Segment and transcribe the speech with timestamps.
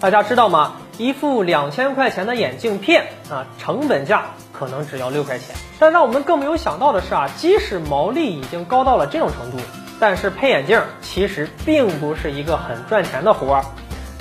[0.00, 0.74] 大家知道吗？
[0.96, 5.56] 一副两千块钱的眼镜片啊，成本价可能只要六块钱。
[5.80, 9.58] 但让我们更没有想到的是啊，即使毛利已经高到了这种程度，
[9.98, 13.64] 但是配眼镜其实并不是一个很赚钱的活儿。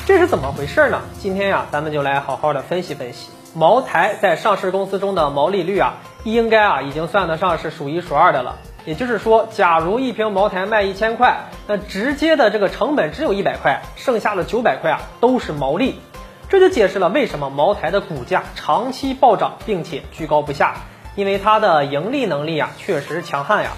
[0.06, 1.02] 这是怎么回事呢？
[1.20, 3.30] 今天呀，咱们就来好好的分析分析。
[3.54, 8.56] 茅台在上市公司中的毛利率啊，应该啊已经算得上是数一数二的了。
[8.88, 16.00] 也就是说，假如一瓶茅台卖一千块，那直接的这个成本只有一百块，剩下的九百块啊都是毛利。
[16.48, 20.76] 这就解释了为什么茅台的股价长期暴涨，并且居高不下，
[21.16, 23.72] 因为它的盈利能力啊确实强悍呀。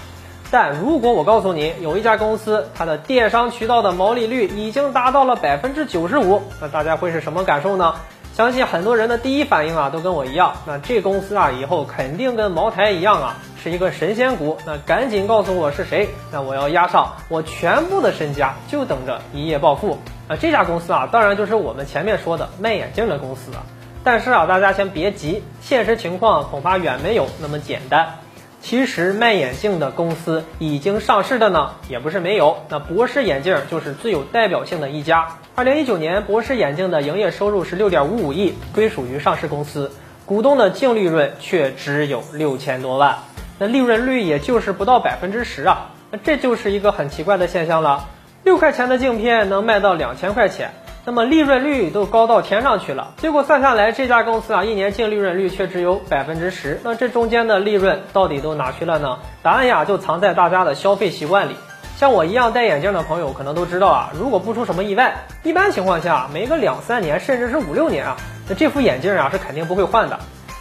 [0.52, 7.96] 但如果我告诉你，有一家公司它的电商渠道的毛利率已经达到了百分之九十五，那大家会是什么感受呢？
[8.32, 10.52] 相信很多人的第一反应啊，都跟我一样。
[10.66, 14.56] 那这公司啊，以后肯定跟茅台一样啊，是一个神仙股。
[14.66, 19.98] 那赶紧告诉我是谁，那我要押上我全部的身家，就等着一夜暴富。
[20.28, 23.62] 啊，这家公司啊，当然就是我们前面说的卖眼镜的公司啊。
[24.02, 28.14] 但是啊，大家先别急，现实情况恐怕远没有那么简单。
[28.62, 32.58] 其实卖眼镜的公司已经上市的呢，也不是没有。
[32.68, 35.38] 那博士眼镜就是最有代表性的一家。
[35.54, 39.90] 二零一九年，博士眼镜的营业收入是六点五五亿，归属于上市公司，
[40.26, 43.18] 股东的净利润却只有六千多万，
[43.60, 45.90] 那利润率也就是不到百分之十啊。
[46.10, 48.08] 那这就是一个很奇怪的现象了。
[48.42, 50.72] 六块钱的镜片能卖到两千块钱。
[51.04, 56.78] 那么利润率都高到天上去了，结果算下来，这家公司啊一年净利润率却只有百分之十。
[56.84, 59.18] 那这中间的利润到底都哪去了呢？
[59.42, 61.56] 答案呀就藏在大家的消费习惯里。
[61.96, 68.16] 像我一样戴眼镜的朋友可能都知道啊，如果不出什么意外，一般情况下没个两三年甚至是五六年啊，
[68.48, 70.18] 那这副眼镜啊是肯定不会换的。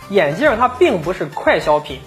[0.10, 2.00] 眼镜它并不是快消品，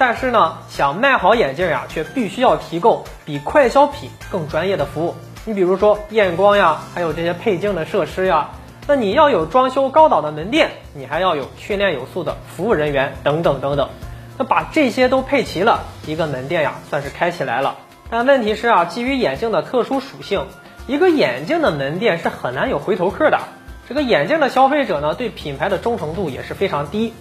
[0.00, 5.14] 但是呢，想卖好眼镜呀，却必须要提供比快消品更专业的服务。
[5.44, 8.48] 你比如说验光呀，还有这些配镜的设施呀，
[8.86, 13.90] 那你要有装修高档的门店，你还要有训练有素的服务人员等等等等。
[14.38, 17.76] 那把这些都配齐了，一个门店呀算是开起来了。
[18.08, 20.46] 但问题是啊，基于眼镜的特殊属性，
[20.86, 23.38] 一个眼镜的门店是很难有回头客的。
[23.86, 27.12] 这个眼镜的消费者呢，对品牌的忠诚度也是非常低，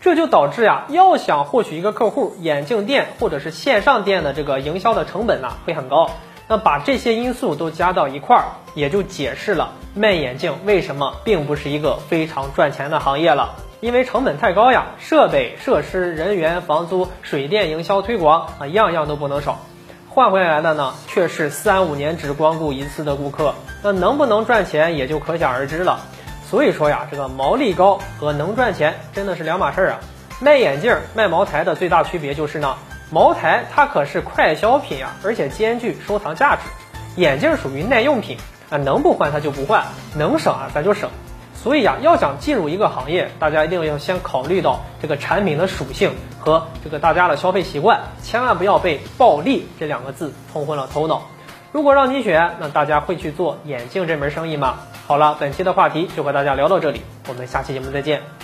[0.00, 6.10] 这就导致呀，要想获取一个客户，眼镜店或者是线上店的这个营销的成本呢会很高。
[6.48, 8.44] 那把这些因素都加到一块儿，
[8.74, 13.56] 也就解释了卖眼镜为什么并不是一个非常赚钱的行业了。
[13.80, 19.58] 因为成本太高呀，设备、设施、人员、房租、水电、营销、推广啊，样样都不能少。
[20.08, 23.54] 换回来的呢，却是三五年只光顾一次的顾客。
[23.82, 26.00] 那能不能赚钱也就可想而知了。
[26.50, 30.00] 所以说呀，这个毛利高和能赚钱真的是两码事儿啊。
[30.40, 32.74] 卖眼镜、卖茅台的最大区别就是呢。
[33.12, 36.62] 茅台它可是快消品呀，而且兼具收藏价值。
[37.14, 38.36] 眼镜属于耐用品
[38.68, 39.84] 啊，能不换它就不换，
[40.16, 41.08] 能省啊咱就省。
[41.54, 51.22] 所以呀，要想进入一个行业，大家一定要先考虑到这个产品的属性和这个大家的消费习惯，千万不要被暴利这两个字冲昏了头脑。
[51.72, 54.80] 如果让你选，那大家会去做眼镜这门生意吗？
[55.06, 58.40] 好了，本期的话题就和大家聊到这里，我们下期节目再见。